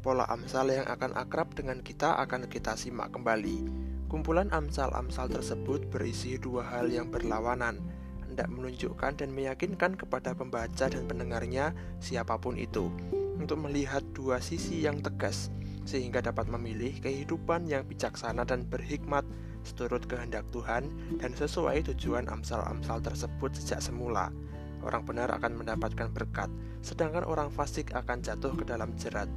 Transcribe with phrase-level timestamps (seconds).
[0.00, 3.68] pola Amsal yang akan akrab dengan kita akan kita simak kembali.
[4.08, 7.78] Kumpulan Amsal-Amsal tersebut berisi dua hal yang berlawanan,
[8.26, 12.90] hendak menunjukkan dan meyakinkan kepada pembaca dan pendengarnya siapa pun itu,
[13.38, 15.52] untuk melihat dua sisi yang tegas,
[15.86, 19.22] sehingga dapat memilih kehidupan yang bijaksana dan berhikmat
[19.62, 20.88] seturut kehendak Tuhan
[21.20, 24.32] dan sesuai tujuan Amsal-Amsal tersebut sejak semula
[24.80, 26.48] orang benar akan mendapatkan berkat,
[26.80, 29.28] sedangkan orang fasik akan jatuh ke dalam jerat.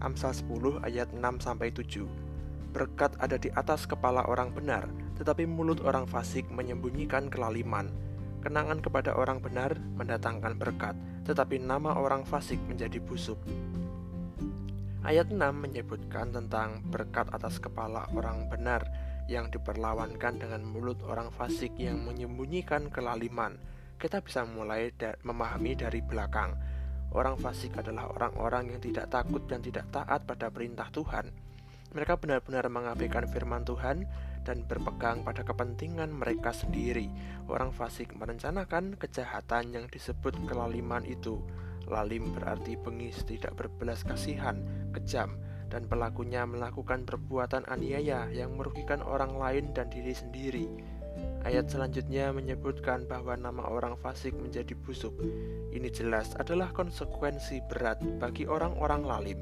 [0.00, 2.08] Amsal 10 ayat 6 sampai 7.
[2.72, 4.88] Berkat ada di atas kepala orang benar,
[5.20, 7.92] tetapi mulut orang fasik menyembunyikan kelaliman.
[8.40, 10.96] Kenangan kepada orang benar mendatangkan berkat,
[11.28, 13.36] tetapi nama orang fasik menjadi busuk.
[15.04, 18.84] Ayat 6 menyebutkan tentang berkat atas kepala orang benar
[19.28, 23.60] yang diperlawankan dengan mulut orang fasik yang menyembunyikan kelaliman
[24.00, 26.56] kita bisa mulai da memahami dari belakang.
[27.10, 31.26] Orang fasik adalah orang-orang yang tidak takut dan tidak taat pada perintah Tuhan.
[31.90, 34.06] Mereka benar-benar mengabaikan firman Tuhan
[34.46, 37.10] dan berpegang pada kepentingan mereka sendiri.
[37.50, 41.42] Orang fasik merencanakan kejahatan yang disebut kelaliman itu.
[41.90, 44.62] Lalim berarti bengis, tidak berbelas kasihan,
[44.94, 45.34] kejam,
[45.66, 50.66] dan pelakunya melakukan perbuatan aniaya yang merugikan orang lain dan diri sendiri.
[51.40, 55.16] Ayat selanjutnya menyebutkan bahwa nama orang fasik menjadi busuk.
[55.72, 59.40] Ini jelas adalah konsekuensi berat bagi orang-orang lalim.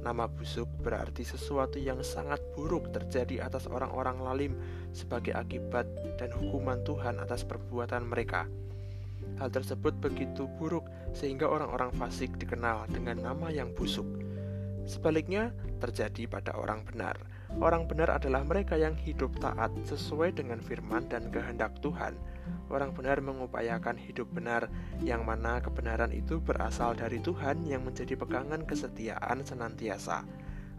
[0.00, 4.52] Nama busuk berarti sesuatu yang sangat buruk terjadi atas orang-orang lalim
[4.96, 5.84] sebagai akibat
[6.16, 8.48] dan hukuman Tuhan atas perbuatan mereka.
[9.36, 14.06] Hal tersebut begitu buruk sehingga orang-orang fasik dikenal dengan nama yang busuk.
[14.84, 17.16] Sebaliknya, terjadi pada orang benar.
[17.62, 22.18] Orang benar adalah mereka yang hidup taat sesuai dengan firman dan kehendak Tuhan.
[22.66, 24.66] Orang benar mengupayakan hidup benar,
[25.06, 30.26] yang mana kebenaran itu berasal dari Tuhan yang menjadi pegangan kesetiaan senantiasa.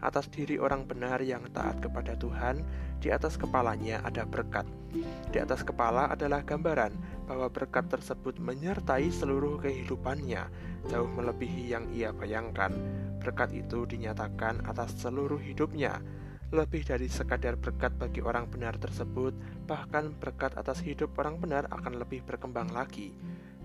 [0.04, 2.60] Atas diri orang benar yang taat kepada Tuhan,
[3.00, 4.68] di atas kepalanya ada berkat.
[5.32, 6.92] Di atas kepala adalah gambaran
[7.24, 10.44] bahwa berkat tersebut menyertai seluruh kehidupannya,
[10.92, 12.76] jauh melebihi yang ia bayangkan.
[13.24, 16.04] Berkat itu dinyatakan atas seluruh hidupnya
[16.54, 19.34] lebih dari sekadar berkat bagi orang benar tersebut,
[19.66, 23.10] bahkan berkat atas hidup orang benar akan lebih berkembang lagi.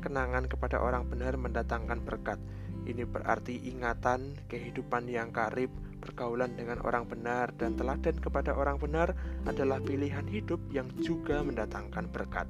[0.02, 2.42] Kenangan kepada orang benar mendatangkan berkat.
[2.90, 5.70] Ini berarti ingatan, kehidupan yang karib,
[6.02, 9.14] pergaulan dengan orang benar, dan teladan kepada orang benar
[9.46, 12.50] adalah pilihan hidup yang juga mendatangkan berkat.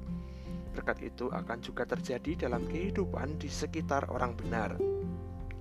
[0.72, 5.01] Berkat itu akan juga terjadi dalam kehidupan di sekitar orang benar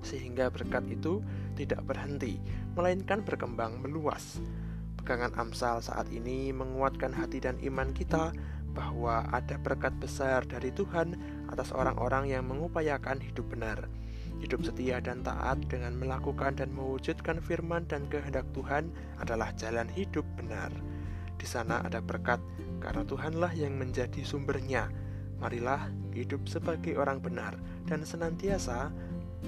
[0.02, 1.22] sehingga berkat itu
[1.56, 2.42] tidak berhenti,
[2.74, 4.42] melainkan berkembang meluas.
[4.98, 8.34] Pegangan Amsal saat ini menguatkan hati dan iman kita
[8.72, 11.18] bahwa ada berkat besar dari Tuhan
[11.52, 13.90] atas orang-orang yang mengupayakan hidup benar,
[14.40, 18.90] hidup setia dan taat dengan melakukan dan mewujudkan firman dan kehendak Tuhan
[19.20, 20.72] adalah jalan hidup benar.
[21.36, 22.40] Di sana ada berkat
[22.80, 24.88] karena Tuhanlah yang menjadi sumbernya.
[25.42, 27.58] Marilah hidup sebagai orang benar
[27.90, 28.94] dan senantiasa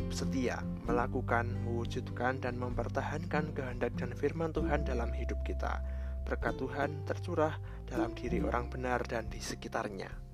[0.10, 5.82] setia melakukan, mewujudkan, dan mempertahankan kehendak dan firman Tuhan dalam hidup kita.
[6.24, 10.33] Berkat Tuhan tercurah dalam diri orang benar dan di sekitarnya.